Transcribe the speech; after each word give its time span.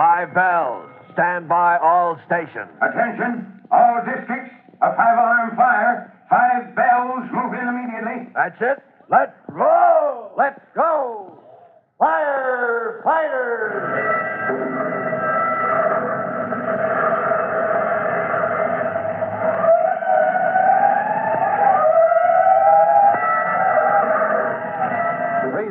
Five 0.00 0.32
bells. 0.32 0.88
Stand 1.12 1.46
by 1.46 1.76
all 1.76 2.18
stations. 2.24 2.72
Attention, 2.80 3.60
all 3.70 4.00
districts. 4.00 4.48
A 4.80 4.96
five-alarm 4.96 5.56
fire. 5.56 6.16
Five 6.30 6.74
bells. 6.74 7.28
Move 7.30 7.52
in 7.52 7.68
immediately. 7.68 8.32
That's 8.34 8.56
it. 8.62 8.82
Let's 9.10 9.36
roll. 9.50 10.32
Let's 10.38 10.58
go. 10.74 11.38
Fire. 11.98 13.02
Fire 13.04 14.79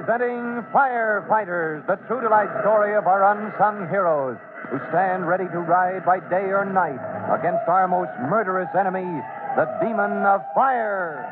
Presenting 0.10 0.66
Firefighters, 0.74 1.86
the 1.86 1.96
true 2.08 2.20
to 2.20 2.30
life 2.30 2.50
story 2.66 2.98
of 2.98 3.06
our 3.06 3.30
unsung 3.30 3.88
heroes 3.94 4.42
who 4.72 4.82
stand 4.90 5.28
ready 5.28 5.46
to 5.54 5.60
ride 5.62 6.04
by 6.04 6.18
day 6.34 6.50
or 6.50 6.66
night 6.66 6.98
against 7.30 7.62
our 7.70 7.88
most 7.88 8.10
murderous 8.26 8.74
enemy, 8.74 9.06
the 9.54 9.70
demon 9.78 10.26
of 10.26 10.42
fire. 10.58 11.30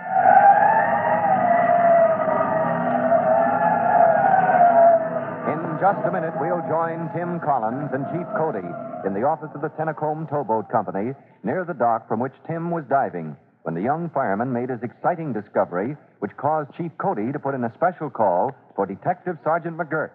In 5.50 5.58
just 5.82 6.06
a 6.06 6.12
minute, 6.14 6.38
we'll 6.38 6.62
join 6.70 7.10
Tim 7.18 7.42
Collins 7.42 7.90
and 7.98 8.06
Chief 8.14 8.30
Cody 8.38 8.70
in 9.10 9.18
the 9.18 9.26
office 9.26 9.50
of 9.58 9.66
the 9.66 9.74
Tennacombe 9.74 10.30
Towboat 10.30 10.70
Company 10.70 11.18
near 11.42 11.66
the 11.66 11.74
dock 11.74 12.08
from 12.08 12.20
which 12.20 12.38
Tim 12.46 12.70
was 12.70 12.86
diving 12.86 13.36
when 13.68 13.76
the 13.76 13.82
young 13.82 14.10
fireman 14.12 14.54
made 14.54 14.70
his 14.70 14.80
exciting 14.82 15.34
discovery, 15.34 15.98
which 16.20 16.32
caused 16.38 16.74
Chief 16.78 16.90
Cody 16.98 17.34
to 17.34 17.38
put 17.38 17.54
in 17.54 17.66
a 17.66 17.74
special 17.76 18.10
call 18.10 18.56
for 18.78 18.86
Detective 18.86 19.36
Sergeant 19.44 19.76
McGurk. 19.76 20.12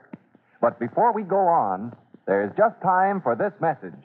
But 0.62 0.80
before 0.80 1.12
we 1.12 1.22
go 1.22 1.36
on, 1.36 1.92
there's 2.26 2.50
just 2.56 2.80
time 2.80 3.20
for 3.20 3.36
this 3.36 3.52
message. 3.60 4.00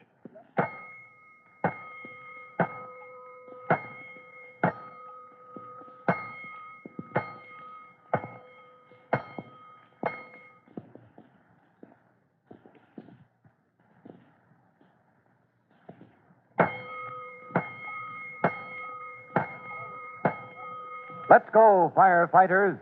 Let's 21.30 21.50
go, 21.52 21.92
firefighters. 21.96 22.80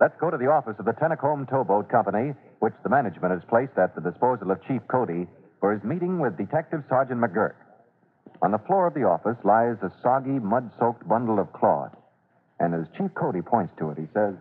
Let's 0.00 0.14
go 0.20 0.30
to 0.30 0.36
the 0.36 0.46
office 0.46 0.76
of 0.78 0.84
the 0.84 0.92
Tennacombe 0.92 1.46
Towboat 1.46 1.90
Company, 1.90 2.32
which 2.60 2.74
the 2.84 2.88
management 2.88 3.34
has 3.34 3.42
placed 3.50 3.76
at 3.76 3.96
the 3.96 4.00
disposal 4.00 4.52
of 4.52 4.62
Chief 4.68 4.80
Cody 4.86 5.26
for 5.58 5.74
his 5.74 5.82
meeting 5.82 6.20
with 6.20 6.38
Detective 6.38 6.84
Sergeant 6.88 7.20
McGurk. 7.20 7.58
On 8.40 8.52
the 8.52 8.62
floor 8.70 8.86
of 8.86 8.94
the 8.94 9.02
office 9.02 9.36
lies 9.42 9.82
a 9.82 9.90
soggy, 10.00 10.38
mud 10.38 10.70
soaked 10.78 11.08
bundle 11.08 11.40
of 11.40 11.52
cloth. 11.52 11.90
And 12.60 12.72
as 12.72 12.86
Chief 12.96 13.10
Cody 13.18 13.42
points 13.42 13.74
to 13.78 13.90
it, 13.90 13.98
he 13.98 14.06
says, 14.14 14.34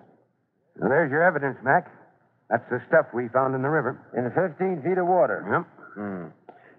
There's 0.75 1.09
your 1.09 1.23
evidence, 1.23 1.57
Mac. 1.63 1.89
That's 2.51 2.69
the 2.69 2.81
stuff 2.87 3.07
we 3.11 3.27
found 3.29 3.55
in 3.55 3.63
the 3.63 3.73
river. 3.73 3.97
In 4.13 4.29
15 4.37 4.83
feet 4.85 5.01
of 5.01 5.07
water. 5.07 5.41
Yep. 5.49 5.65
Hmm. 5.97 6.25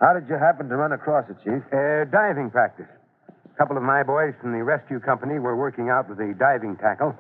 How 0.00 0.14
did 0.14 0.28
you 0.30 0.38
happen 0.38 0.68
to 0.68 0.76
run 0.76 0.92
across 0.92 1.28
it, 1.28 1.42
Chief? 1.42 1.58
Uh, 1.74 2.06
diving 2.06 2.50
practice. 2.50 2.86
A 3.58 3.66
couple 3.66 3.76
of 3.76 3.82
my 3.82 4.04
boys 4.04 4.34
from 4.40 4.52
the 4.52 4.62
rescue 4.62 5.00
company 5.00 5.40
were 5.40 5.56
working 5.56 5.90
out 5.90 6.08
with 6.08 6.20
a 6.20 6.32
diving 6.38 6.76
tackle. 6.76 7.10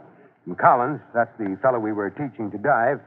And 0.46 0.56
Collins, 0.56 1.00
that's 1.12 1.36
the 1.36 1.58
fellow 1.60 1.80
we 1.80 1.90
were 1.90 2.10
teaching 2.10 2.48
to 2.52 2.58
dive, 2.58 3.00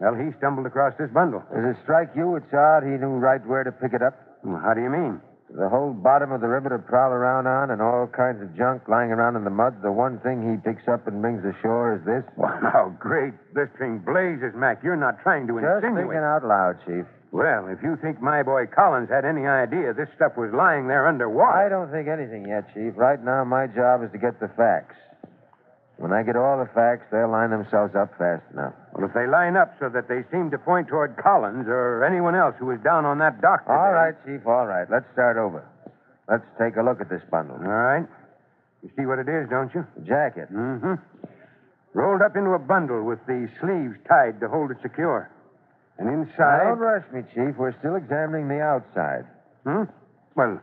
well, 0.00 0.12
he 0.14 0.36
stumbled 0.36 0.66
across 0.66 0.92
this 0.98 1.08
bundle. 1.08 1.42
Does 1.48 1.64
it 1.64 1.80
strike 1.82 2.10
you 2.14 2.36
it's 2.36 2.52
odd 2.52 2.82
he 2.82 2.90
knew 3.00 3.16
right 3.16 3.40
where 3.46 3.64
to 3.64 3.72
pick 3.72 3.94
it 3.94 4.02
up? 4.02 4.20
How 4.44 4.74
do 4.74 4.82
you 4.82 4.90
mean? 4.90 5.18
The 5.56 5.70
whole 5.70 5.94
bottom 5.94 6.30
of 6.30 6.42
the 6.42 6.48
river 6.48 6.68
to 6.68 6.78
prowl 6.78 7.10
around 7.12 7.46
on 7.46 7.70
and 7.70 7.80
all 7.80 8.06
kinds 8.06 8.42
of 8.42 8.54
junk 8.54 8.82
lying 8.86 9.12
around 9.12 9.36
in 9.36 9.44
the 9.44 9.54
mud. 9.54 9.80
The 9.80 9.90
one 9.92 10.18
thing 10.18 10.44
he 10.44 10.58
picks 10.60 10.86
up 10.86 11.06
and 11.06 11.22
brings 11.22 11.40
ashore 11.42 11.96
is 11.96 12.04
this? 12.04 12.24
Wow, 12.36 12.94
great 13.00 13.32
blistering 13.54 14.00
blazes, 14.00 14.52
Mac. 14.54 14.82
You're 14.84 14.96
not 15.00 15.22
trying 15.22 15.46
to 15.46 15.54
Just 15.56 15.64
insinuate. 15.88 16.04
thinking 16.12 16.20
out 16.20 16.44
loud, 16.44 16.76
Chief. 16.84 17.06
Well, 17.34 17.66
if 17.66 17.82
you 17.82 17.98
think 17.98 18.22
my 18.22 18.46
boy 18.46 18.70
Collins 18.70 19.10
had 19.10 19.26
any 19.26 19.42
idea 19.42 19.90
this 19.90 20.06
stuff 20.14 20.38
was 20.38 20.54
lying 20.54 20.86
there 20.86 21.10
underwater. 21.10 21.66
I 21.66 21.68
don't 21.68 21.90
think 21.90 22.06
anything 22.06 22.46
yet, 22.46 22.70
Chief. 22.70 22.94
Right 22.94 23.18
now, 23.18 23.42
my 23.42 23.66
job 23.66 24.06
is 24.06 24.12
to 24.14 24.22
get 24.22 24.38
the 24.38 24.46
facts. 24.54 24.94
When 25.98 26.14
I 26.14 26.22
get 26.22 26.38
all 26.38 26.62
the 26.62 26.70
facts, 26.70 27.10
they'll 27.10 27.34
line 27.34 27.50
themselves 27.50 27.98
up 27.98 28.14
fast 28.22 28.46
enough. 28.54 28.78
Well, 28.94 29.10
if 29.10 29.14
they 29.18 29.26
line 29.26 29.58
up 29.58 29.74
so 29.82 29.90
that 29.90 30.06
they 30.06 30.22
seem 30.30 30.54
to 30.54 30.58
point 30.62 30.86
toward 30.86 31.18
Collins 31.18 31.66
or 31.66 32.06
anyone 32.06 32.38
else 32.38 32.54
who 32.62 32.70
was 32.70 32.78
down 32.86 33.02
on 33.04 33.18
that 33.18 33.42
dock 33.42 33.66
today. 33.66 33.82
All 33.82 33.90
right, 33.90 34.14
Chief, 34.22 34.46
all 34.46 34.70
right. 34.70 34.86
Let's 34.86 35.10
start 35.12 35.34
over. 35.34 35.66
Let's 36.30 36.46
take 36.54 36.78
a 36.78 36.86
look 36.86 37.02
at 37.02 37.10
this 37.10 37.22
bundle. 37.34 37.58
All 37.58 37.66
right. 37.66 38.06
You 38.86 38.90
see 38.94 39.10
what 39.10 39.18
it 39.18 39.26
is, 39.26 39.50
don't 39.50 39.74
you? 39.74 39.82
The 39.98 40.06
jacket. 40.06 40.54
Mm-hmm. 40.54 41.02
Rolled 41.98 42.22
up 42.22 42.38
into 42.38 42.54
a 42.54 42.62
bundle 42.62 43.02
with 43.02 43.18
the 43.26 43.50
sleeves 43.58 43.98
tied 44.06 44.38
to 44.38 44.46
hold 44.46 44.70
it 44.70 44.78
secure. 44.86 45.33
And 45.98 46.08
inside. 46.08 46.64
Don't 46.64 46.78
rush 46.78 47.06
me, 47.12 47.22
Chief. 47.34 47.54
We're 47.56 47.76
still 47.78 47.94
examining 47.94 48.48
the 48.48 48.60
outside. 48.60 49.24
Hmm? 49.62 49.84
Well, 50.34 50.60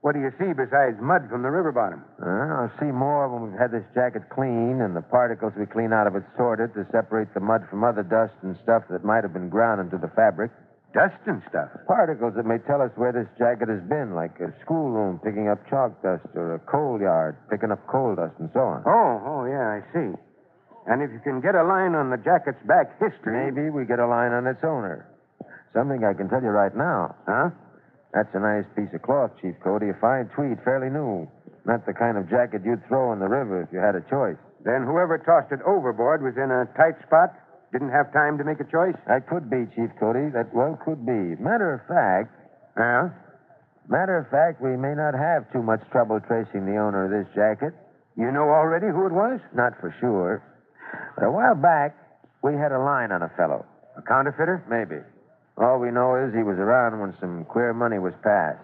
what 0.00 0.14
do 0.16 0.20
you 0.20 0.32
see 0.40 0.50
besides 0.50 0.98
mud 0.98 1.28
from 1.30 1.42
the 1.46 1.50
river 1.52 1.70
bottom? 1.70 2.02
Uh, 2.18 2.66
I'll 2.66 2.74
see 2.80 2.90
more 2.90 3.28
when 3.28 3.50
we've 3.50 3.60
had 3.60 3.70
this 3.70 3.84
jacket 3.94 4.26
clean 4.34 4.80
and 4.82 4.96
the 4.96 5.02
particles 5.02 5.52
we 5.54 5.66
clean 5.66 5.92
out 5.92 6.08
of 6.08 6.16
it 6.16 6.24
sorted 6.36 6.74
to 6.74 6.82
separate 6.90 7.32
the 7.34 7.40
mud 7.40 7.62
from 7.70 7.84
other 7.84 8.02
dust 8.02 8.34
and 8.42 8.56
stuff 8.64 8.82
that 8.90 9.04
might 9.04 9.22
have 9.22 9.32
been 9.32 9.48
ground 9.48 9.80
into 9.80 9.98
the 9.98 10.10
fabric. 10.16 10.50
Dust 10.92 11.20
and 11.26 11.40
stuff. 11.48 11.70
Particles 11.86 12.34
that 12.36 12.44
may 12.44 12.58
tell 12.66 12.82
us 12.82 12.90
where 12.96 13.12
this 13.12 13.28
jacket 13.38 13.68
has 13.68 13.80
been, 13.88 14.12
like 14.12 14.40
a 14.40 14.52
schoolroom 14.64 15.20
picking 15.22 15.48
up 15.48 15.62
chalk 15.70 16.02
dust 16.02 16.26
or 16.34 16.56
a 16.56 16.60
coal 16.66 17.00
yard 17.00 17.36
picking 17.48 17.70
up 17.70 17.86
coal 17.86 18.16
dust 18.16 18.34
and 18.40 18.50
so 18.52 18.60
on. 18.60 18.82
Oh, 18.84 19.22
oh, 19.24 19.44
yeah, 19.46 19.78
I 19.78 19.80
see. 19.94 20.12
And 20.86 21.02
if 21.02 21.10
you 21.12 21.20
can 21.22 21.40
get 21.40 21.54
a 21.54 21.62
line 21.62 21.94
on 21.94 22.10
the 22.10 22.18
jacket's 22.18 22.58
back 22.66 22.98
history. 22.98 23.38
Maybe 23.50 23.70
we 23.70 23.84
get 23.86 23.98
a 23.98 24.06
line 24.06 24.32
on 24.32 24.46
its 24.46 24.64
owner. 24.64 25.06
Something 25.72 26.02
I 26.04 26.12
can 26.12 26.28
tell 26.28 26.42
you 26.42 26.50
right 26.50 26.74
now. 26.74 27.14
Huh? 27.26 27.50
That's 28.12 28.28
a 28.34 28.40
nice 28.40 28.66
piece 28.76 28.92
of 28.92 29.00
cloth, 29.02 29.30
Chief 29.40 29.54
Cody. 29.62 29.88
A 29.88 29.94
fine 29.94 30.28
tweed, 30.34 30.58
fairly 30.64 30.90
new. 30.90 31.28
Not 31.64 31.86
the 31.86 31.94
kind 31.94 32.18
of 32.18 32.28
jacket 32.28 32.62
you'd 32.64 32.84
throw 32.88 33.12
in 33.12 33.20
the 33.20 33.28
river 33.28 33.62
if 33.62 33.72
you 33.72 33.78
had 33.78 33.94
a 33.94 34.02
choice. 34.10 34.36
Then 34.64 34.84
whoever 34.84 35.16
tossed 35.18 35.52
it 35.52 35.62
overboard 35.64 36.22
was 36.22 36.36
in 36.36 36.50
a 36.50 36.66
tight 36.76 37.00
spot, 37.06 37.30
didn't 37.72 37.90
have 37.90 38.12
time 38.12 38.36
to 38.36 38.44
make 38.44 38.60
a 38.60 38.68
choice? 38.68 38.98
That 39.08 39.26
could 39.30 39.48
be, 39.48 39.64
Chief 39.74 39.88
Cody. 39.98 40.28
That 40.34 40.52
well 40.52 40.78
could 40.84 41.06
be. 41.06 41.40
Matter 41.40 41.72
of 41.72 41.80
fact, 41.88 42.34
Yeah? 42.76 43.10
matter 43.88 44.18
of 44.18 44.28
fact, 44.28 44.60
we 44.60 44.76
may 44.76 44.94
not 44.94 45.14
have 45.14 45.50
too 45.52 45.62
much 45.62 45.80
trouble 45.90 46.20
tracing 46.20 46.66
the 46.66 46.76
owner 46.76 47.06
of 47.06 47.10
this 47.10 47.32
jacket. 47.34 47.72
You 48.16 48.30
know 48.30 48.50
already 48.50 48.88
who 48.88 49.06
it 49.06 49.12
was? 49.12 49.40
Not 49.54 49.72
for 49.80 49.94
sure. 50.00 50.42
But 51.16 51.24
a 51.24 51.30
while 51.30 51.54
back, 51.54 51.96
we 52.42 52.54
had 52.54 52.72
a 52.72 52.78
line 52.78 53.12
on 53.12 53.22
a 53.22 53.28
fellow. 53.36 53.64
A 53.96 54.02
counterfeiter? 54.02 54.62
Maybe. 54.68 55.00
All 55.58 55.78
we 55.78 55.90
know 55.90 56.16
is 56.16 56.32
he 56.34 56.42
was 56.42 56.58
around 56.58 57.00
when 57.00 57.14
some 57.20 57.44
queer 57.44 57.74
money 57.74 57.98
was 57.98 58.14
passed. 58.22 58.58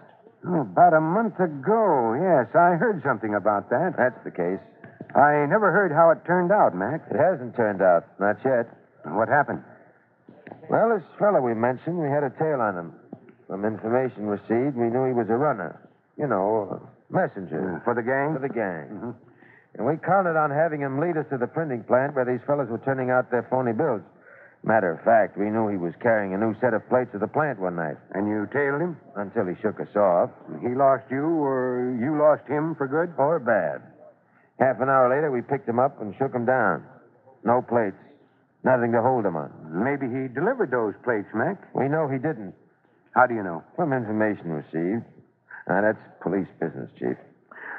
Oh, 0.47 0.61
about 0.61 0.93
a 0.93 1.01
month 1.01 1.39
ago, 1.39 2.15
yes. 2.15 2.47
I 2.55 2.75
heard 2.79 3.03
something 3.03 3.35
about 3.35 3.69
that. 3.69 3.93
That's 3.97 4.17
the 4.23 4.31
case. 4.31 4.59
I 5.15 5.45
never 5.49 5.71
heard 5.71 5.91
how 5.91 6.11
it 6.11 6.25
turned 6.25 6.51
out, 6.51 6.75
Mac. 6.75 7.01
It 7.11 7.17
hasn't 7.17 7.55
turned 7.55 7.81
out. 7.81 8.05
Not 8.19 8.37
yet. 8.45 8.67
What 9.05 9.27
happened? 9.27 9.63
Well, 10.69 10.89
this 10.95 11.03
fellow 11.17 11.41
we 11.41 11.53
mentioned, 11.53 11.97
we 11.99 12.09
had 12.09 12.23
a 12.23 12.29
tail 12.31 12.61
on 12.61 12.77
him. 12.77 12.93
From 13.47 13.65
information 13.65 14.27
received, 14.27 14.77
we 14.77 14.89
knew 14.89 15.05
he 15.05 15.13
was 15.13 15.27
a 15.29 15.37
runner. 15.37 15.79
You 16.17 16.27
know, 16.27 16.79
a 16.81 17.13
messenger. 17.13 17.81
For 17.83 17.93
the 17.95 18.03
gang? 18.03 18.33
For 18.33 18.39
the 18.41 18.53
gang. 18.53 18.87
Mhm. 18.89 19.13
And 19.77 19.85
we 19.85 19.97
counted 19.97 20.35
on 20.35 20.51
having 20.51 20.81
him 20.81 20.99
lead 20.99 21.17
us 21.17 21.25
to 21.29 21.37
the 21.37 21.47
printing 21.47 21.83
plant 21.83 22.15
where 22.15 22.25
these 22.25 22.41
fellows 22.45 22.69
were 22.69 22.79
turning 22.83 23.09
out 23.11 23.29
their 23.31 23.43
phony 23.49 23.71
bills. 23.73 24.01
Matter 24.63 24.91
of 24.91 24.99
fact, 25.05 25.37
we 25.37 25.49
knew 25.49 25.69
he 25.69 25.77
was 25.77 25.93
carrying 26.01 26.33
a 26.33 26.37
new 26.37 26.53
set 26.59 26.73
of 26.73 26.83
plates 26.89 27.11
to 27.13 27.19
the 27.19 27.27
plant 27.31 27.59
one 27.59 27.77
night 27.77 27.95
And 28.11 28.27
you 28.27 28.45
tailed 28.51 28.81
him? 28.81 28.97
until 29.15 29.45
he 29.45 29.55
shook 29.61 29.79
us 29.79 29.95
off. 29.95 30.31
He 30.61 30.75
lost 30.75 31.05
you, 31.09 31.23
or 31.23 31.95
you 31.99 32.17
lost 32.19 32.43
him 32.47 32.75
for 32.75 32.87
good? 32.87 33.13
Or 33.17 33.39
bad. 33.39 33.81
Half 34.59 34.81
an 34.81 34.89
hour 34.89 35.07
later, 35.09 35.31
we 35.31 35.41
picked 35.41 35.69
him 35.69 35.79
up 35.79 36.01
and 36.01 36.13
shook 36.17 36.33
him 36.35 36.45
down. 36.45 36.83
No 37.45 37.61
plates. 37.61 37.95
Nothing 38.65 38.91
to 38.91 39.01
hold 39.01 39.25
him 39.25 39.37
on. 39.37 39.51
Maybe 39.71 40.07
he 40.11 40.27
delivered 40.27 40.71
those 40.71 40.93
plates, 41.05 41.29
Mac. 41.33 41.55
We 41.73 41.87
know 41.87 42.09
he 42.09 42.17
didn't. 42.17 42.53
How 43.15 43.25
do 43.27 43.35
you 43.35 43.43
know? 43.43 43.63
From 43.77 43.93
information 43.93 44.51
received. 44.51 45.05
Now, 45.69 45.81
that's 45.81 45.99
police 46.21 46.47
business, 46.59 46.89
Chief. 46.99 47.15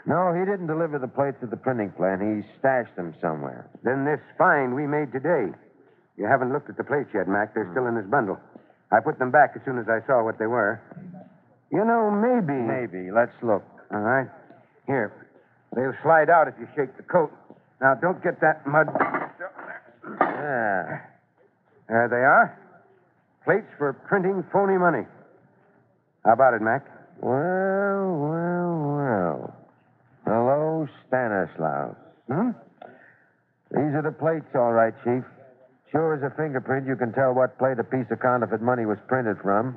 No, 0.07 0.33
he 0.33 0.45
didn't 0.49 0.67
deliver 0.67 0.99
the 0.99 1.09
plates 1.09 1.37
to 1.41 1.47
the 1.47 1.57
printing 1.57 1.91
plant. 1.93 2.23
He 2.23 2.43
stashed 2.59 2.97
them 2.97 3.15
somewhere. 3.21 3.69
Then 3.85 4.05
this 4.05 4.21
find 4.39 4.75
we 4.75 4.87
made 4.87 5.13
today. 5.13 5.53
You 6.17 6.27
haven't 6.27 6.53
looked 6.53 6.69
at 6.69 6.77
the 6.77 6.85
plates 6.85 7.11
yet, 7.15 7.29
Mac. 7.29 7.55
They're 7.55 7.69
still 7.73 7.87
in 7.87 7.95
this 7.95 8.07
bundle. 8.07 8.39
I 8.93 9.01
put 9.01 9.19
them 9.19 9.31
back 9.31 9.53
as 9.55 9.63
soon 9.65 9.79
as 9.79 9.89
I 9.89 10.05
saw 10.07 10.25
what 10.25 10.39
they 10.39 10.47
were. 10.47 10.81
You 11.71 11.85
know, 11.85 12.11
maybe. 12.11 12.59
Maybe. 12.59 13.11
Let's 13.11 13.33
look. 13.43 13.63
All 13.93 14.01
right. 14.01 14.29
Here. 14.87 15.13
They'll 15.75 15.95
slide 16.03 16.29
out 16.29 16.49
if 16.49 16.55
you 16.59 16.67
shake 16.75 16.97
the 16.97 17.05
coat. 17.05 17.31
Now, 17.81 17.95
don't 17.95 18.23
get 18.23 18.41
that 18.41 18.67
mud. 18.67 18.89
Yeah. 20.19 21.01
There 21.89 22.09
they 22.09 22.25
are. 22.25 22.59
Plates 23.45 23.71
for 23.79 23.93
printing 23.93 24.45
phony 24.53 24.79
money. 24.79 25.07
How 26.25 26.33
about 26.33 26.55
it, 26.55 26.61
Mac? 26.61 26.85
Well, 27.21 28.17
well, 28.19 28.97
well. 28.97 29.60
Hello, 30.31 30.87
Stanislaus. 31.11 31.99
Hmm? 32.31 32.55
These 33.75 33.99
are 33.99 34.07
the 34.07 34.15
plates, 34.15 34.47
all 34.55 34.71
right, 34.71 34.95
Chief. 35.03 35.27
Sure 35.91 36.15
as 36.15 36.23
a 36.23 36.31
fingerprint, 36.39 36.87
you 36.87 36.95
can 36.95 37.11
tell 37.11 37.35
what 37.35 37.59
plate 37.59 37.83
a 37.83 37.85
piece 37.85 38.07
of 38.15 38.23
counterfeit 38.23 38.63
money 38.63 38.87
was 38.87 39.03
printed 39.11 39.43
from. 39.43 39.75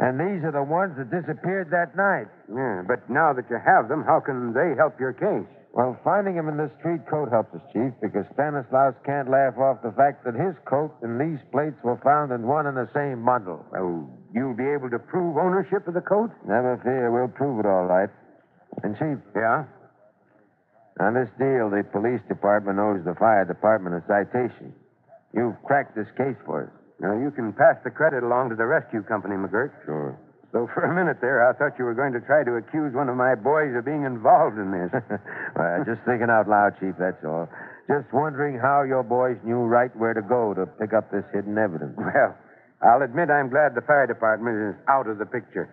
And 0.00 0.16
these 0.16 0.40
are 0.40 0.56
the 0.56 0.64
ones 0.64 0.96
that 0.96 1.12
disappeared 1.12 1.68
that 1.68 1.92
night. 2.00 2.32
Yeah, 2.48 2.80
but 2.88 3.04
now 3.12 3.36
that 3.36 3.44
you 3.52 3.60
have 3.60 3.92
them, 3.92 4.00
how 4.08 4.24
can 4.24 4.56
they 4.56 4.72
help 4.72 4.96
your 4.96 5.12
case? 5.12 5.44
Well, 5.76 6.00
finding 6.00 6.40
them 6.40 6.48
in 6.48 6.56
this 6.56 6.72
street 6.80 7.04
coat 7.04 7.28
helps 7.28 7.52
us, 7.52 7.60
Chief, 7.68 7.92
because 8.00 8.24
Stanislaus 8.32 8.96
can't 9.04 9.28
laugh 9.28 9.60
off 9.60 9.84
the 9.84 9.92
fact 9.92 10.24
that 10.24 10.32
his 10.32 10.56
coat 10.64 10.96
and 11.04 11.20
these 11.20 11.44
plates 11.52 11.76
were 11.84 12.00
found 12.00 12.32
in 12.32 12.48
one 12.48 12.64
and 12.64 12.76
the 12.78 12.88
same 12.96 13.20
bundle. 13.20 13.60
Oh, 13.76 14.08
you'll 14.32 14.56
be 14.56 14.64
able 14.64 14.88
to 14.88 14.98
prove 14.98 15.36
ownership 15.36 15.84
of 15.84 15.92
the 15.92 16.00
coat? 16.00 16.32
Never 16.48 16.80
fear, 16.80 17.12
we'll 17.12 17.28
prove 17.28 17.60
it 17.60 17.68
all 17.68 17.84
right. 17.84 18.08
And, 18.82 18.96
Chief, 18.98 19.18
Yeah? 19.34 19.64
on 21.00 21.14
this 21.14 21.28
deal, 21.38 21.70
the 21.70 21.82
police 21.90 22.20
department 22.28 22.78
owes 22.78 23.04
the 23.04 23.14
fire 23.14 23.44
department 23.44 23.96
a 23.96 24.02
citation. 24.06 24.72
You've 25.32 25.60
cracked 25.64 25.96
this 25.96 26.06
case 26.16 26.36
for 26.46 26.64
us. 26.64 26.70
Now, 27.00 27.18
you 27.18 27.30
can 27.32 27.52
pass 27.52 27.76
the 27.82 27.90
credit 27.90 28.22
along 28.22 28.50
to 28.50 28.56
the 28.56 28.66
rescue 28.66 29.02
company, 29.02 29.34
McGurk. 29.34 29.72
Sure. 29.84 30.16
Though 30.52 30.68
for 30.74 30.84
a 30.86 30.94
minute 30.94 31.18
there, 31.20 31.42
I 31.42 31.52
thought 31.52 31.78
you 31.78 31.84
were 31.84 31.94
going 31.98 32.12
to 32.14 32.20
try 32.20 32.44
to 32.44 32.54
accuse 32.54 32.94
one 32.94 33.08
of 33.08 33.16
my 33.16 33.34
boys 33.34 33.74
of 33.74 33.84
being 33.84 34.04
involved 34.04 34.56
in 34.56 34.70
this. 34.70 34.90
well, 35.58 35.82
just 35.84 36.00
thinking 36.06 36.30
out 36.30 36.46
loud, 36.48 36.78
Chief, 36.78 36.94
that's 36.96 37.18
all. 37.26 37.48
Just 37.90 38.06
wondering 38.14 38.56
how 38.62 38.84
your 38.86 39.02
boys 39.02 39.36
knew 39.44 39.66
right 39.66 39.90
where 39.98 40.14
to 40.14 40.22
go 40.22 40.54
to 40.54 40.64
pick 40.78 40.94
up 40.94 41.10
this 41.10 41.24
hidden 41.34 41.58
evidence. 41.58 41.98
Well, 41.98 42.38
I'll 42.80 43.02
admit 43.02 43.30
I'm 43.30 43.50
glad 43.50 43.74
the 43.74 43.82
fire 43.82 44.06
department 44.06 44.56
is 44.56 44.74
out 44.88 45.08
of 45.08 45.18
the 45.18 45.26
picture. 45.26 45.68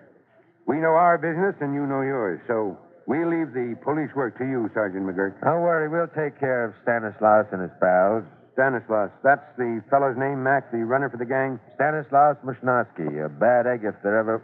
We 0.66 0.78
know 0.78 0.98
our 0.98 1.18
business 1.18 1.56
and 1.62 1.74
you 1.76 1.86
know 1.86 2.02
yours, 2.02 2.42
so 2.48 2.78
we'll 3.12 3.28
leave 3.28 3.52
the 3.52 3.76
police 3.84 4.08
work 4.16 4.40
to 4.40 4.48
you, 4.48 4.72
Sergeant 4.72 5.04
McGurk. 5.04 5.36
Don't 5.44 5.60
worry, 5.60 5.92
we'll 5.92 6.08
take 6.16 6.40
care 6.40 6.64
of 6.64 6.72
Stanislaus 6.88 7.44
and 7.52 7.60
his 7.60 7.76
pals. 7.84 8.24
Stanislaus, 8.56 9.12
that's 9.20 9.44
the 9.60 9.84
fellow's 9.92 10.16
name, 10.16 10.40
Mac, 10.40 10.72
the 10.72 10.80
runner 10.88 11.12
for 11.12 11.20
the 11.20 11.28
gang? 11.28 11.60
Stanislaus 11.76 12.40
Mushnosky, 12.48 13.20
a 13.20 13.28
bad 13.28 13.68
egg 13.68 13.84
if 13.84 14.00
there 14.00 14.16
ever. 14.16 14.40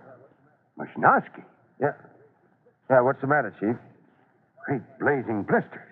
Mashnosky. 0.75 1.47
Yeah. 1.79 1.95
Yeah, 2.91 3.07
what's 3.07 3.23
the 3.23 3.31
matter, 3.31 3.55
Chief? 3.55 3.79
Great 4.67 4.83
blazing 4.99 5.47
blisters. 5.47 5.87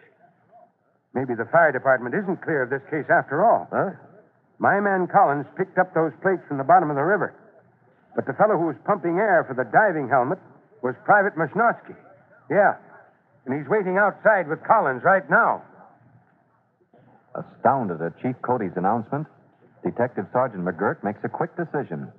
Maybe 1.15 1.31
the 1.31 1.47
fire 1.47 1.71
department 1.71 2.11
isn't 2.11 2.43
clear 2.43 2.67
of 2.67 2.69
this 2.69 2.83
case 2.91 3.07
after 3.07 3.39
all. 3.39 3.71
Huh? 3.71 3.95
My 4.59 4.83
man 4.83 5.07
Collins 5.07 5.47
picked 5.55 5.79
up 5.79 5.95
those 5.95 6.11
plates 6.19 6.43
from 6.47 6.59
the 6.59 6.67
bottom 6.67 6.91
of 6.91 6.99
the 6.99 7.07
river. 7.07 7.31
But 8.15 8.27
the 8.27 8.35
fellow 8.35 8.59
who 8.59 8.67
was 8.67 8.75
pumping 8.83 9.15
air 9.15 9.47
for 9.47 9.55
the 9.55 9.63
diving 9.63 10.11
helmet 10.11 10.39
was 10.83 10.95
Private 11.07 11.39
Mashnosky. 11.39 11.95
Yeah. 12.49 12.75
And 13.45 13.53
he's 13.53 13.69
waiting 13.69 13.97
outside 13.97 14.47
with 14.47 14.63
Collins 14.63 15.03
right 15.03 15.27
now. 15.29 15.61
Astounded 17.35 18.01
at 18.01 18.19
Chief 18.21 18.35
Cody's 18.41 18.75
announcement, 18.75 19.27
Detective 19.83 20.25
Sergeant 20.33 20.63
McGurk 20.63 21.03
makes 21.03 21.19
a 21.23 21.29
quick 21.29 21.55
decision. 21.55 22.11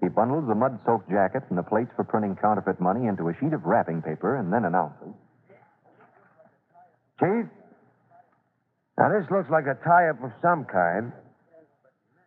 He 0.00 0.08
bundles 0.08 0.46
the 0.46 0.54
mud 0.54 0.78
soaked 0.86 1.10
jacket 1.10 1.42
and 1.48 1.58
the 1.58 1.62
plates 1.62 1.90
for 1.96 2.04
printing 2.04 2.36
counterfeit 2.36 2.80
money 2.80 3.06
into 3.06 3.28
a 3.28 3.34
sheet 3.40 3.52
of 3.52 3.64
wrapping 3.64 4.02
paper 4.02 4.36
and 4.36 4.52
then 4.52 4.64
announces. 4.64 5.14
Chief? 7.18 7.46
Now, 8.96 9.08
this 9.10 9.28
looks 9.30 9.50
like 9.50 9.66
a 9.66 9.74
tie 9.82 10.08
up 10.10 10.22
of 10.22 10.30
some 10.42 10.64
kind. 10.64 11.12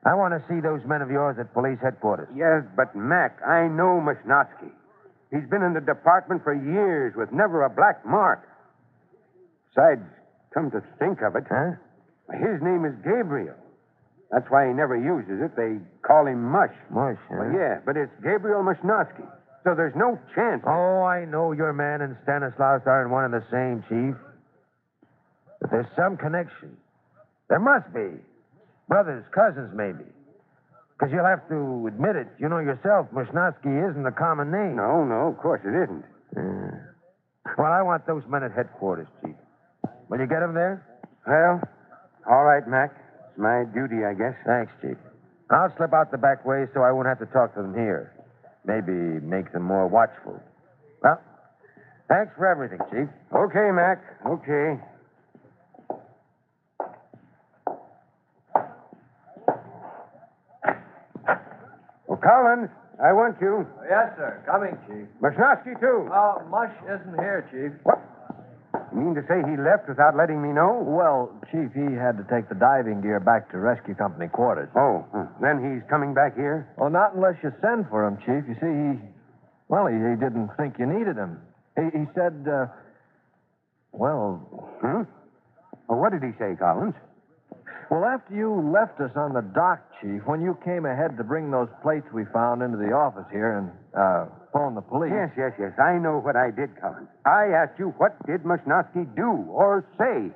I 0.04 0.16
want 0.16 0.34
to 0.34 0.42
see 0.50 0.60
those 0.60 0.82
men 0.86 1.02
of 1.02 1.12
yours 1.12 1.38
at 1.40 1.54
police 1.54 1.78
headquarters. 1.82 2.28
Yes, 2.36 2.64
but 2.76 2.96
Mac, 2.96 3.40
I 3.46 3.68
know 3.68 4.02
Mashnosky. 4.02 4.72
He's 5.32 5.48
been 5.50 5.64
in 5.64 5.74
the 5.74 5.82
department 5.82 6.44
for 6.44 6.54
years 6.54 7.14
with 7.16 7.32
never 7.32 7.64
a 7.64 7.70
black 7.70 8.06
mark. 8.06 8.48
Besides, 9.74 10.02
come 10.54 10.70
to 10.72 10.84
think 11.00 11.22
of 11.22 11.36
it, 11.36 11.46
Huh? 11.50 11.72
his 12.36 12.62
name 12.62 12.86
is 12.86 12.96
Gabriel. 13.04 13.56
That's 14.32 14.50
why 14.50 14.68
he 14.68 14.74
never 14.74 14.96
uses 14.96 15.42
it. 15.44 15.56
They 15.56 15.80
call 16.08 16.26
him 16.28 16.44
Mush. 16.44 16.76
Mush, 16.90 17.18
huh? 17.30 17.36
Well, 17.40 17.52
yeah, 17.52 17.80
but 17.86 17.98
it's 17.98 18.12
Gabriel 18.24 18.64
Mashnosky. 18.64 19.28
So 19.64 19.76
there's 19.76 19.96
no 19.96 20.18
chance. 20.36 20.64
Oh, 20.66 21.04
I 21.04 21.26
know 21.26 21.52
your 21.52 21.72
man 21.74 22.02
and 22.02 22.16
Stanislaus 22.24 22.82
aren't 22.86 23.12
one 23.12 23.26
and 23.26 23.34
the 23.34 23.46
same, 23.52 23.84
Chief. 23.88 24.16
But 25.60 25.72
there's 25.72 25.92
some 25.96 26.18
connection. 26.18 26.76
There 27.50 27.60
must 27.60 27.94
be. 27.94 28.10
Brothers, 28.88 29.24
cousins, 29.32 29.72
maybe. 29.76 30.08
Because 31.02 31.18
you'll 31.18 31.26
have 31.26 31.50
to 31.50 31.88
admit 31.90 32.16
it. 32.16 32.28
You 32.38 32.48
know 32.48 32.60
yourself, 32.60 33.10
Mushnosky 33.10 33.74
isn't 33.90 34.06
a 34.06 34.12
common 34.12 34.52
name. 34.52 34.76
No, 34.76 35.04
no, 35.04 35.34
of 35.34 35.38
course 35.42 35.62
it 35.66 35.74
isn't. 35.74 36.06
Yeah. 36.38 36.78
Well, 37.58 37.74
I 37.74 37.82
want 37.82 38.06
those 38.06 38.22
men 38.30 38.44
at 38.44 38.52
headquarters, 38.52 39.08
Chief. 39.26 39.34
Will 40.10 40.20
you 40.20 40.28
get 40.28 40.42
them 40.42 40.54
there? 40.54 40.86
Well, 41.26 41.60
all 42.30 42.44
right, 42.46 42.62
Mac. 42.68 42.94
It's 43.32 43.40
my 43.40 43.66
duty, 43.74 44.06
I 44.06 44.14
guess. 44.14 44.38
Thanks, 44.46 44.72
Chief. 44.80 44.98
I'll 45.50 45.74
slip 45.76 45.92
out 45.92 46.12
the 46.12 46.20
back 46.20 46.46
way 46.46 46.66
so 46.72 46.82
I 46.82 46.92
won't 46.92 47.08
have 47.08 47.18
to 47.18 47.26
talk 47.34 47.56
to 47.56 47.64
them 47.64 47.74
here. 47.74 48.14
Maybe 48.64 48.94
make 49.26 49.52
them 49.54 49.64
more 49.64 49.88
watchful. 49.88 50.40
Well, 51.02 51.20
thanks 52.10 52.32
for 52.38 52.46
everything, 52.46 52.78
Chief. 52.92 53.10
Okay, 53.34 53.72
Mac. 53.74 54.06
Okay. 54.30 54.78
Well, 62.11 62.11
Collins, 62.22 62.70
I 63.02 63.12
want 63.14 63.38
you. 63.42 63.66
Yes, 63.90 64.14
sir. 64.16 64.42
Coming, 64.46 64.78
Chief. 64.88 65.06
Mashnosky, 65.22 65.74
too. 65.82 66.08
Oh, 66.14 66.42
Mush 66.50 66.74
isn't 66.86 67.18
here, 67.18 67.44
Chief. 67.50 67.74
What? 67.84 68.00
You 68.94 69.02
mean 69.02 69.16
to 69.16 69.24
say 69.28 69.40
he 69.48 69.56
left 69.58 69.88
without 69.88 70.16
letting 70.16 70.42
me 70.42 70.54
know? 70.54 70.84
Well, 70.86 71.32
Chief, 71.52 71.72
he 71.74 71.96
had 71.96 72.16
to 72.20 72.26
take 72.30 72.48
the 72.48 72.56
diving 72.56 73.02
gear 73.02 73.20
back 73.20 73.50
to 73.52 73.58
rescue 73.58 73.96
company 73.96 74.28
quarters. 74.28 74.70
Oh, 74.76 75.04
hmm. 75.12 75.28
then 75.42 75.60
he's 75.64 75.84
coming 75.90 76.14
back 76.14 76.36
here? 76.36 76.68
Well, 76.78 76.90
not 76.90 77.16
unless 77.16 77.36
you 77.44 77.52
send 77.62 77.88
for 77.90 78.06
him, 78.06 78.18
Chief. 78.22 78.44
You 78.48 78.56
see, 78.60 78.72
he. 78.72 78.92
Well, 79.68 79.88
he, 79.88 79.96
he 79.96 80.16
didn't 80.20 80.52
think 80.58 80.76
you 80.78 80.86
needed 80.86 81.16
him. 81.16 81.40
He, 81.80 81.88
he 82.00 82.06
said, 82.14 82.36
uh, 82.46 82.68
well, 83.94 84.44
Hmm? 84.82 85.04
Well, 85.88 86.00
what 86.00 86.12
did 86.12 86.24
he 86.24 86.32
say, 86.40 86.56
Collins? 86.60 86.96
Well, 87.92 88.06
after 88.08 88.34
you 88.34 88.72
left 88.72 89.00
us 89.04 89.12
on 89.20 89.34
the 89.36 89.44
dock, 89.54 89.84
Chief, 90.00 90.24
when 90.26 90.40
you 90.40 90.58
came 90.64 90.88
ahead 90.88 91.18
to 91.18 91.24
bring 91.28 91.52
those 91.52 91.68
plates 91.84 92.08
we 92.16 92.24
found 92.32 92.64
into 92.64 92.78
the 92.80 92.96
office 92.96 93.28
here 93.30 93.60
and 93.60 93.68
uh, 93.92 94.32
phone 94.56 94.76
the 94.76 94.82
police. 94.82 95.12
Yes, 95.12 95.30
yes, 95.36 95.52
yes. 95.60 95.76
I 95.76 96.00
know 96.00 96.24
what 96.24 96.40
I 96.40 96.56
did, 96.56 96.72
Collins. 96.80 97.12
I 97.28 97.52
asked 97.52 97.78
you, 97.78 97.92
what 98.00 98.16
did 98.26 98.48
Mashnosky 98.48 99.04
do 99.14 99.44
or 99.52 99.84
say? 100.00 100.32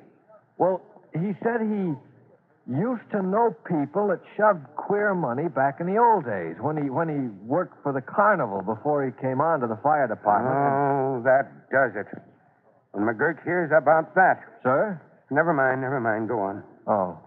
Well, 0.59 0.83
he 1.15 1.31
said 1.39 1.63
he 1.63 1.95
used 2.67 3.07
to 3.11 3.21
know 3.23 3.55
people 3.63 4.11
that 4.11 4.19
shoved 4.35 4.65
queer 4.75 5.15
money 5.15 5.47
back 5.47 5.79
in 5.79 5.87
the 5.87 5.95
old 5.95 6.25
days 6.25 6.57
when 6.59 6.75
he 6.75 6.89
when 6.89 7.07
he 7.07 7.29
worked 7.45 7.81
for 7.83 7.93
the 7.93 8.01
carnival 8.01 8.61
before 8.65 9.05
he 9.05 9.11
came 9.21 9.39
on 9.39 9.61
to 9.61 9.67
the 9.67 9.77
fire 9.83 10.07
department. 10.07 10.51
Oh, 10.51 11.21
that 11.23 11.69
does 11.71 11.95
it. 11.95 12.09
When 12.91 13.05
McGurk 13.05 13.43
hears 13.43 13.71
about 13.71 14.15
that. 14.15 14.43
Sir? 14.63 14.99
Never 15.29 15.53
mind, 15.53 15.81
never 15.81 15.99
mind. 15.99 16.27
Go 16.27 16.39
on. 16.39 16.63
Oh. 16.87 17.19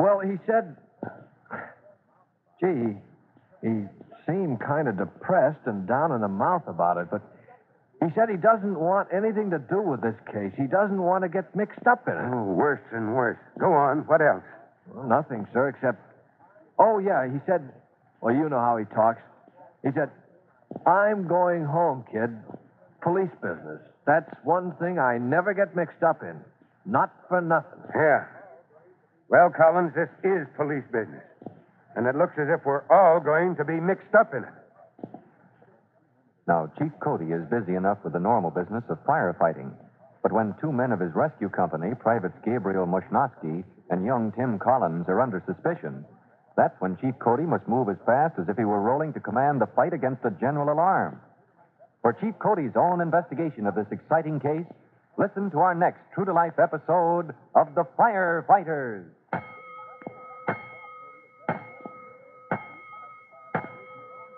Well, 0.00 0.20
he 0.20 0.40
said, 0.48 0.76
gee, 2.56 2.96
he 3.60 3.84
seemed 4.24 4.56
kind 4.64 4.88
of 4.88 4.96
depressed 4.96 5.60
and 5.66 5.86
down 5.86 6.12
in 6.12 6.22
the 6.22 6.32
mouth 6.32 6.64
about 6.66 6.96
it, 6.96 7.08
but 7.10 7.20
he 8.00 8.08
said 8.16 8.32
he 8.32 8.40
doesn't 8.40 8.80
want 8.80 9.08
anything 9.12 9.50
to 9.50 9.58
do 9.58 9.82
with 9.82 10.00
this 10.00 10.16
case. 10.32 10.56
He 10.56 10.64
doesn't 10.64 11.02
want 11.02 11.24
to 11.24 11.28
get 11.28 11.54
mixed 11.54 11.86
up 11.86 12.08
in 12.08 12.14
it. 12.14 12.32
Oh, 12.32 12.44
worse 12.56 12.80
and 12.92 13.14
worse. 13.14 13.36
Go 13.60 13.74
on. 13.74 14.08
What 14.08 14.22
else? 14.22 14.42
Well, 14.88 15.04
nothing, 15.04 15.46
sir, 15.52 15.68
except. 15.68 16.00
Oh, 16.78 16.96
yeah, 16.98 17.28
he 17.28 17.36
said. 17.44 17.60
Well, 18.22 18.34
you 18.34 18.48
know 18.48 18.58
how 18.58 18.78
he 18.78 18.86
talks. 18.96 19.20
He 19.84 19.90
said, 19.92 20.08
I'm 20.86 21.28
going 21.28 21.66
home, 21.66 22.06
kid. 22.10 22.32
Police 23.02 23.32
business. 23.42 23.84
That's 24.06 24.32
one 24.44 24.72
thing 24.80 24.98
I 24.98 25.18
never 25.18 25.52
get 25.52 25.76
mixed 25.76 26.02
up 26.02 26.22
in. 26.22 26.40
Not 26.86 27.12
for 27.28 27.42
nothing. 27.42 27.84
Yeah. 27.94 28.39
Well, 29.30 29.54
Collins, 29.54 29.94
this 29.94 30.10
is 30.26 30.50
police 30.58 30.82
business. 30.90 31.22
And 31.94 32.02
it 32.10 32.18
looks 32.18 32.34
as 32.34 32.50
if 32.50 32.66
we're 32.66 32.82
all 32.90 33.22
going 33.22 33.54
to 33.56 33.64
be 33.64 33.78
mixed 33.78 34.10
up 34.10 34.34
in 34.34 34.42
it. 34.42 34.56
Now, 36.48 36.66
Chief 36.78 36.90
Cody 36.98 37.30
is 37.30 37.46
busy 37.46 37.78
enough 37.78 37.98
with 38.02 38.12
the 38.12 38.18
normal 38.18 38.50
business 38.50 38.82
of 38.90 38.98
firefighting. 39.06 39.70
But 40.24 40.32
when 40.32 40.58
two 40.60 40.72
men 40.72 40.90
of 40.90 40.98
his 40.98 41.14
rescue 41.14 41.48
company, 41.48 41.94
Privates 41.94 42.34
Gabriel 42.44 42.90
Mushnosky 42.90 43.62
and 43.90 44.04
young 44.04 44.32
Tim 44.34 44.58
Collins, 44.58 45.06
are 45.06 45.20
under 45.20 45.38
suspicion, 45.46 46.04
that's 46.56 46.74
when 46.80 46.98
Chief 46.98 47.14
Cody 47.22 47.44
must 47.44 47.68
move 47.68 47.88
as 47.88 48.02
fast 48.04 48.34
as 48.36 48.48
if 48.48 48.56
he 48.58 48.64
were 48.64 48.82
rolling 48.82 49.12
to 49.14 49.20
command 49.20 49.60
the 49.60 49.70
fight 49.78 49.94
against 49.94 50.24
a 50.24 50.34
general 50.42 50.74
alarm. 50.74 51.20
For 52.02 52.12
Chief 52.14 52.34
Cody's 52.42 52.74
own 52.74 53.00
investigation 53.00 53.68
of 53.68 53.76
this 53.76 53.86
exciting 53.92 54.40
case, 54.40 54.66
listen 55.16 55.52
to 55.52 55.58
our 55.58 55.74
next 55.74 56.00
true 56.14 56.24
to 56.24 56.32
life 56.32 56.58
episode 56.58 57.30
of 57.54 57.74
The 57.76 57.86
Firefighters. 57.96 59.06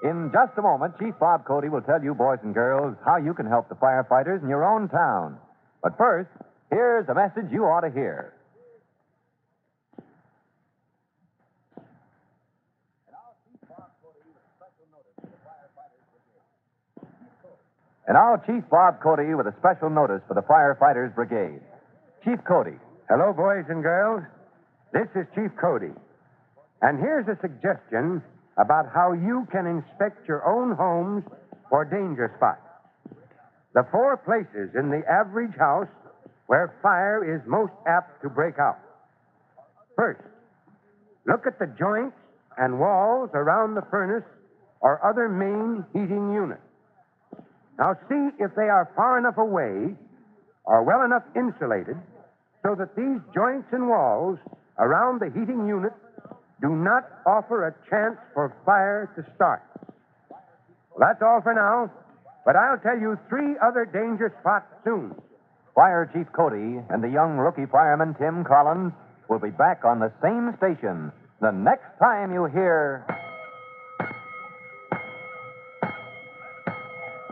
In 0.02 0.30
just 0.32 0.59
a 0.59 0.62
moment, 0.62 0.99
Chief 0.99 1.14
Bob 1.21 1.44
Cody 1.44 1.68
will 1.68 1.82
tell 1.82 2.02
you, 2.02 2.14
boys 2.14 2.38
and 2.42 2.52
girls, 2.52 2.97
how 3.04 3.18
you 3.18 3.35
can 3.35 3.47
help 3.47 3.68
the 3.68 3.76
firefighters 3.76 4.42
in 4.42 4.49
your 4.49 4.64
own 4.64 4.88
town. 4.88 5.38
But 5.82 5.97
first, 5.97 6.30
here's 6.71 7.09
a 7.09 7.14
message 7.14 7.52
you 7.52 7.64
ought 7.64 7.82
to 7.82 7.90
hear. 7.90 8.35
And 18.09 18.14
now, 18.14 18.37
Chief 18.44 18.64
Bob 18.68 19.00
Cody 19.00 19.32
with 19.35 19.47
a 19.47 19.54
special 19.61 19.88
notice 19.88 20.23
for 20.26 20.35
the 20.35 20.42
Firefighters 20.42 21.14
Brigade. 21.14 21.61
Chief 22.25 22.38
Cody, 22.47 22.76
Hello, 23.12 23.32
boys 23.35 23.68
and 23.68 23.82
girls. 23.82 24.25
This 24.94 25.09
is 25.14 25.26
Chief 25.35 25.50
Cody. 25.61 25.92
And 26.80 26.99
here's 26.99 27.28
a 27.28 27.37
suggestion 27.42 28.23
about 28.59 28.87
how 28.92 29.12
you 29.12 29.47
can 29.50 29.66
inspect 29.66 30.28
your 30.28 30.44
own 30.44 30.76
homes 30.76 31.25
for 31.71 31.85
danger 31.85 32.32
spots. 32.37 32.61
The 33.75 33.87
four 33.90 34.16
places 34.18 34.75
in 34.76 34.90
the 34.90 35.02
average 35.09 35.56
house 35.59 35.88
where 36.47 36.76
fire 36.82 37.25
is 37.25 37.40
most 37.47 37.73
apt 37.87 38.21
to 38.23 38.28
break 38.28 38.59
out. 38.59 38.78
First, 39.97 40.21
look 41.26 41.47
at 41.47 41.59
the 41.59 41.66
joints 41.78 42.16
and 42.59 42.78
walls 42.78 43.30
around 43.32 43.75
the 43.75 43.87
furnace 43.90 44.28
or 44.80 45.00
other 45.00 45.28
main 45.28 45.85
heating 45.94 46.35
unit. 46.35 46.61
Now, 47.78 47.94
see 48.09 48.28
if 48.38 48.54
they 48.54 48.68
are 48.68 48.92
far 48.94 49.18
enough 49.18 49.38
away 49.38 49.97
or 50.64 50.82
well 50.85 51.04
enough 51.04 51.23
insulated 51.35 51.97
so 52.62 52.75
that 52.76 52.94
these 52.94 53.18
joints 53.35 53.68
and 53.73 53.88
walls 53.88 54.38
around 54.78 55.21
the 55.21 55.26
heating 55.26 55.66
unit 55.66 55.92
do 56.62 56.71
not 56.71 57.04
offer 57.26 57.66
a 57.66 57.75
chance 57.90 58.16
for 58.33 58.54
fire 58.64 59.11
to 59.16 59.26
start. 59.35 59.62
Well, 60.31 61.00
that's 61.00 61.21
all 61.21 61.40
for 61.42 61.52
now, 61.52 61.90
but 62.47 62.54
I'll 62.54 62.78
tell 62.78 62.99
you 62.99 63.19
three 63.28 63.57
other 63.61 63.85
danger 63.85 64.33
spots 64.40 64.66
soon. 64.85 65.14
Fire 65.75 66.09
Chief 66.14 66.26
Cody 66.33 66.78
and 66.88 67.02
the 67.02 67.09
young 67.09 67.37
rookie 67.37 67.66
fireman 67.66 68.14
Tim 68.14 68.45
Collins 68.45 68.92
will 69.28 69.40
be 69.40 69.50
back 69.50 69.85
on 69.85 69.99
the 69.99 70.12
same 70.23 70.54
station 70.59 71.11
the 71.40 71.50
next 71.50 71.99
time 71.99 72.33
you 72.33 72.45
hear. 72.47 73.04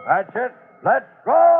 That's 0.07 0.35
it. 0.35 0.53
Let's 0.83 1.07
go! 1.25 1.60